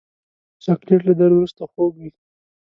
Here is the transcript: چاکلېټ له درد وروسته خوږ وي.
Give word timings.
چاکلېټ 0.63 1.01
له 1.07 1.13
درد 1.19 1.33
وروسته 1.35 1.61
خوږ 1.71 1.93
وي. 2.01 2.09